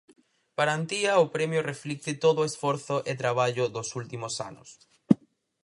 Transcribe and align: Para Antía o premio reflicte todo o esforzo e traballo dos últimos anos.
Para 0.57 0.75
Antía 0.79 1.23
o 1.23 1.25
premio 1.35 1.61
reflicte 1.71 2.11
todo 2.23 2.39
o 2.41 2.47
esforzo 2.51 2.95
e 3.11 3.13
traballo 3.23 3.65
dos 3.75 3.87
últimos 4.01 4.33
anos. 4.49 4.69